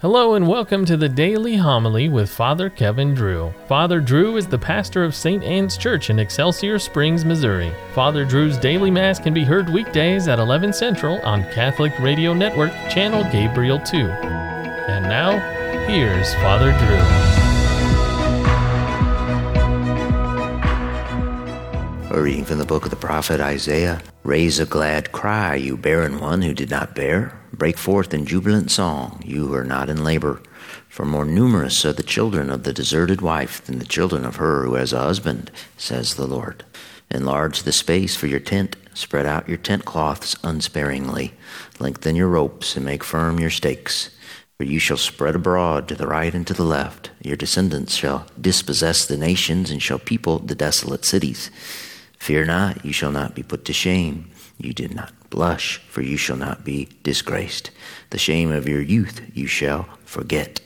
[0.00, 3.54] Hello and welcome to the Daily Homily with Father Kevin Drew.
[3.66, 5.42] Father Drew is the pastor of St.
[5.42, 7.72] Anne's Church in Excelsior Springs, Missouri.
[7.94, 12.72] Father Drew's daily mass can be heard weekdays at 11 Central on Catholic Radio Network,
[12.90, 13.96] channel Gabriel 2.
[13.96, 15.38] And now,
[15.86, 16.72] here's Father
[22.10, 22.16] Drew.
[22.18, 24.02] A reading from the book of the prophet Isaiah.
[24.24, 27.40] Raise a glad cry, you barren one who did not bear.
[27.56, 30.42] Break forth in jubilant song, you who are not in labor.
[30.90, 34.64] For more numerous are the children of the deserted wife than the children of her
[34.64, 36.64] who has a husband, says the Lord.
[37.10, 41.32] Enlarge the space for your tent, spread out your tent cloths unsparingly,
[41.78, 44.10] lengthen your ropes, and make firm your stakes.
[44.58, 47.10] For you shall spread abroad to the right and to the left.
[47.22, 51.50] Your descendants shall dispossess the nations and shall people the desolate cities.
[52.18, 54.30] Fear not, you shall not be put to shame.
[54.58, 57.70] You did not blush, for you shall not be disgraced.
[58.10, 60.60] The shame of your youth you shall forget.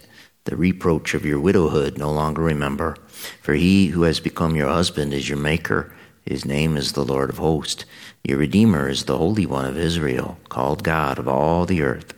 [0.44, 2.96] The reproach of your widowhood no longer remember.
[3.42, 5.92] For he who has become your husband is your maker.
[6.24, 7.84] His name is the Lord of hosts.
[8.24, 12.14] Your Redeemer is the Holy One of Israel, called God of all the earth.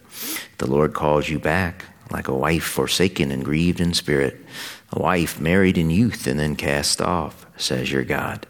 [0.59, 4.45] The Lord calls you back, like a wife forsaken and grieved in spirit,
[4.93, 8.47] a wife married in youth and then cast off, says your God.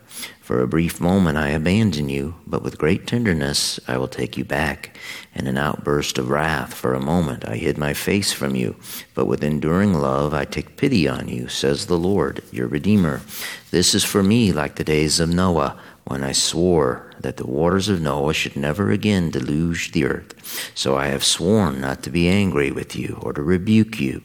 [0.52, 4.44] For a brief moment I abandon you, but with great tenderness I will take you
[4.44, 4.98] back.
[5.34, 8.76] In an outburst of wrath, for a moment I hid my face from you,
[9.14, 13.22] but with enduring love I take pity on you, says the Lord, your Redeemer.
[13.70, 17.88] This is for me like the days of Noah, when I swore that the waters
[17.88, 20.72] of Noah should never again deluge the earth.
[20.74, 24.22] So I have sworn not to be angry with you or to rebuke you.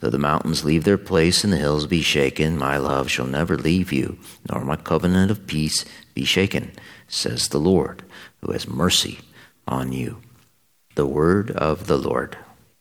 [0.00, 3.56] Though the mountains leave their place and the hills be shaken, my love shall never
[3.56, 4.18] leave you,
[4.50, 6.72] nor my covenant of peace be shaken,
[7.06, 8.02] says the Lord,
[8.40, 9.20] who has mercy
[9.68, 10.22] on you.
[10.94, 12.38] The word of the Lord.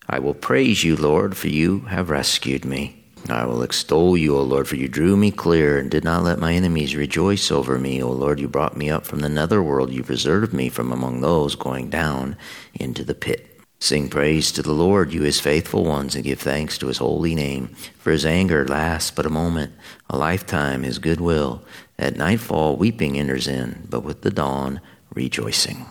[0.07, 2.98] I will praise you, Lord, for you have rescued me.
[3.31, 6.39] I will extol you, O Lord, for you drew me clear and did not let
[6.39, 8.01] my enemies rejoice over me.
[8.01, 9.91] O Lord, you brought me up from the netherworld.
[9.91, 12.37] You preserved me from among those going down
[12.73, 13.61] into the pit.
[13.79, 17.33] Sing praise to the Lord, you his faithful ones, and give thanks to his holy
[17.33, 17.67] name.
[17.97, 19.73] For his anger lasts but a moment,
[20.09, 21.63] a lifetime his goodwill.
[21.97, 24.81] At nightfall weeping enters in, but with the dawn
[25.13, 25.85] rejoicing.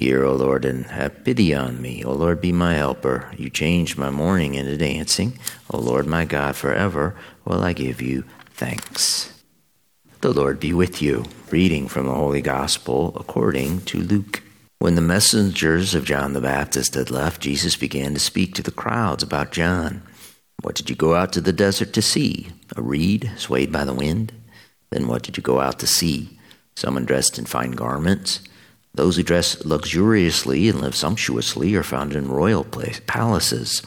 [0.00, 2.04] Hear, O Lord, and have pity on me.
[2.04, 3.32] O Lord, be my helper.
[3.36, 5.36] You changed my mourning into dancing.
[5.70, 8.22] O Lord, my God, forever will I give you
[8.54, 9.32] thanks.
[10.20, 11.24] The Lord be with you.
[11.50, 14.44] Reading from the Holy Gospel according to Luke.
[14.78, 18.70] When the messengers of John the Baptist had left, Jesus began to speak to the
[18.70, 20.02] crowds about John.
[20.62, 22.50] What did you go out to the desert to see?
[22.76, 24.32] A reed swayed by the wind?
[24.90, 26.38] Then what did you go out to see?
[26.76, 28.42] Someone dressed in fine garments?
[28.94, 33.82] Those who dress luxuriously and live sumptuously are found in royal place, palaces.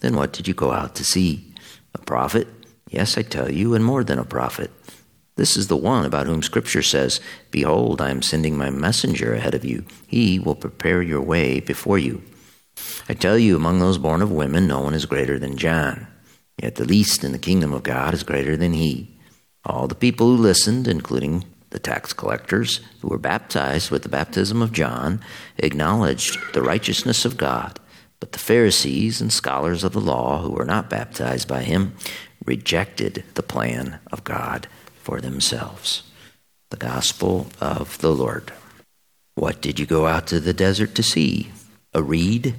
[0.00, 1.54] Then what did you go out to see?
[1.94, 2.48] A prophet?
[2.90, 4.70] Yes, I tell you, and more than a prophet.
[5.36, 7.20] This is the one about whom Scripture says,
[7.52, 9.84] Behold, I am sending my messenger ahead of you.
[10.06, 12.22] He will prepare your way before you.
[13.08, 16.08] I tell you, among those born of women, no one is greater than John.
[16.60, 19.16] Yet the least in the kingdom of God is greater than he.
[19.64, 24.62] All the people who listened, including the tax collectors who were baptized with the baptism
[24.62, 25.20] of John,
[25.58, 27.78] acknowledged the righteousness of God.
[28.20, 31.94] But the Pharisees and scholars of the law who were not baptized by him
[32.44, 36.02] rejected the plan of God for themselves.
[36.70, 38.52] The gospel of the Lord.
[39.34, 41.50] What did you go out to the desert to see?
[41.94, 42.54] A reed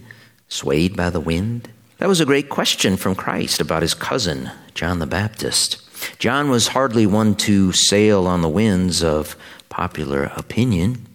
[0.47, 1.70] swayed by the wind?
[1.97, 5.89] That was a great question from Christ about his cousin, John the Baptist.
[6.19, 9.38] John was hardly one to sail on the winds of
[9.69, 11.07] popular opinion.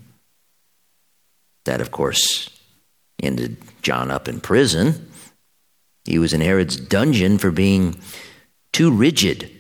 [1.66, 2.48] That, of course,
[3.22, 5.10] ended John up in prison.
[6.04, 7.97] He was in Herod's dungeon for being
[8.72, 9.50] too rigid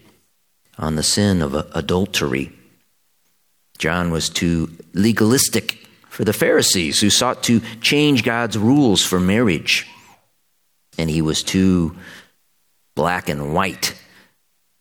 [0.78, 2.50] on the sin of adultery.
[3.76, 9.86] John was too legalistic for the Pharisees who sought to change God's rules for marriage.
[10.96, 11.96] And he was too
[12.94, 13.94] black and white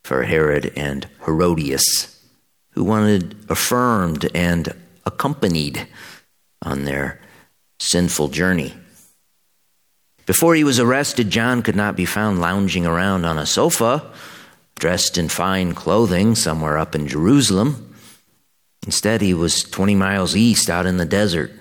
[0.03, 2.19] for Herod and Herodias,
[2.71, 4.73] who wanted affirmed and
[5.05, 5.87] accompanied
[6.61, 7.19] on their
[7.79, 8.73] sinful journey.
[10.25, 14.11] Before he was arrested, John could not be found lounging around on a sofa
[14.79, 17.93] dressed in fine clothing somewhere up in Jerusalem.
[18.85, 21.51] Instead, he was 20 miles east out in the desert.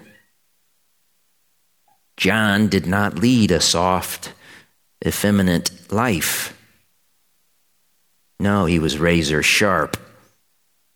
[2.16, 4.32] John did not lead a soft,
[5.06, 6.51] effeminate life.
[8.42, 9.96] No, he was razor sharp.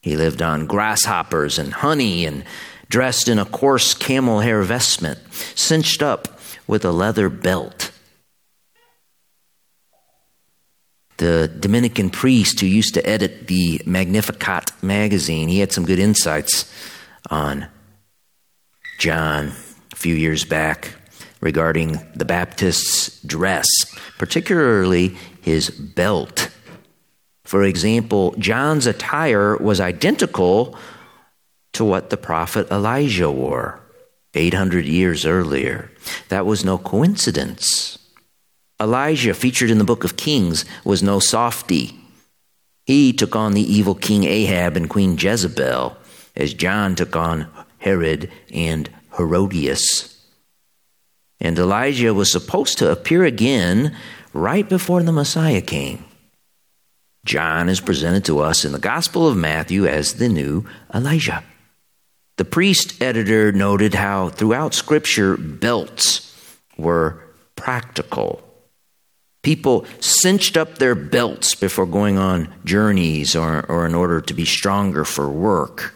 [0.03, 2.45] He lived on grasshoppers and honey and
[2.89, 5.21] dressed in a coarse camel hair vestment,
[5.55, 7.93] cinched up with a leather belt.
[11.19, 15.49] the Dominican priest who used to edit the Magnificat magazine.
[15.49, 16.71] He had some good insights
[17.31, 17.69] on
[18.99, 19.53] John
[19.93, 20.93] a few years back
[21.41, 23.67] regarding the Baptist's dress,
[24.19, 26.46] particularly his belt.
[27.47, 30.77] For example, John's attire was identical
[31.75, 33.81] to what the prophet Elijah wore
[34.35, 35.91] 800 years earlier.
[36.29, 37.99] That was no coincidence.
[38.81, 41.99] Elijah, featured in the book of Kings, was no softy.
[42.85, 45.97] He took on the evil King Ahab and Queen Jezebel,
[46.35, 47.49] as John took on
[47.79, 50.21] Herod and Herodias.
[51.41, 53.97] And Elijah was supposed to appear again
[54.33, 56.05] right before the Messiah came.
[57.27, 60.65] John is presented to us in the Gospel of Matthew as the new
[60.95, 61.43] Elijah.
[62.37, 66.33] The priest editor noted how throughout Scripture, belts
[66.79, 67.21] were
[67.57, 68.43] practical.
[69.43, 74.45] People cinched up their belts before going on journeys or, or in order to be
[74.45, 75.95] stronger for work.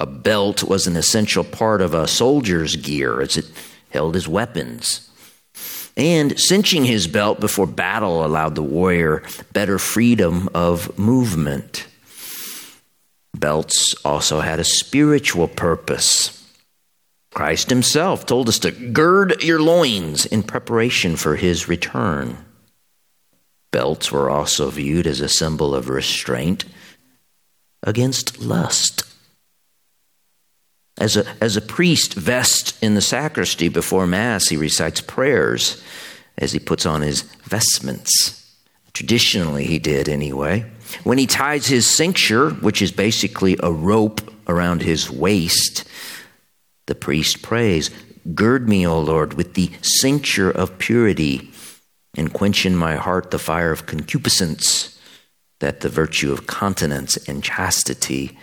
[0.00, 3.46] A belt was an essential part of a soldier's gear as it
[3.90, 5.07] held his weapons.
[5.98, 11.88] And cinching his belt before battle allowed the warrior better freedom of movement.
[13.34, 16.34] Belts also had a spiritual purpose.
[17.34, 22.38] Christ himself told us to gird your loins in preparation for his return.
[23.72, 26.64] Belts were also viewed as a symbol of restraint
[27.82, 29.02] against lust.
[30.98, 35.82] As a, as a priest vests in the sacristy before Mass, he recites prayers
[36.36, 38.34] as he puts on his vestments.
[38.92, 40.66] Traditionally, he did anyway.
[41.04, 45.84] When he ties his cincture, which is basically a rope around his waist,
[46.86, 47.90] the priest prays,
[48.34, 51.50] Gird me, O Lord, with the cincture of purity
[52.16, 54.98] and quench in my heart the fire of concupiscence,
[55.60, 58.36] that the virtue of continence and chastity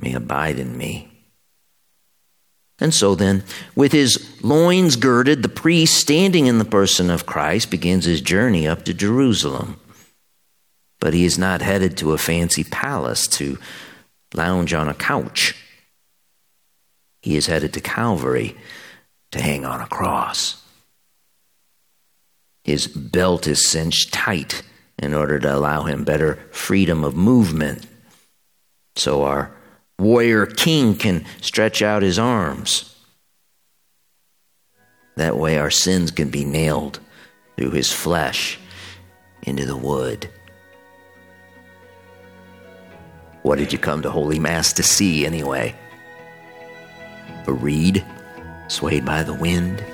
[0.00, 1.13] may abide in me.
[2.80, 3.44] And so then,
[3.76, 8.66] with his loins girded, the priest, standing in the person of Christ, begins his journey
[8.66, 9.78] up to Jerusalem.
[10.98, 13.58] But he is not headed to a fancy palace to
[14.34, 15.54] lounge on a couch.
[17.22, 18.56] He is headed to Calvary
[19.30, 20.62] to hang on a cross.
[22.64, 24.62] His belt is cinched tight
[24.98, 27.86] in order to allow him better freedom of movement.
[28.96, 29.54] So our
[29.98, 32.94] warrior king can stretch out his arms.
[35.16, 36.98] That way, our sins can be nailed
[37.56, 38.58] through his flesh
[39.42, 40.28] into the wood.
[43.42, 45.76] What did you come to Holy Mass to see, anyway?
[47.46, 48.04] A reed
[48.68, 49.84] swayed by the wind?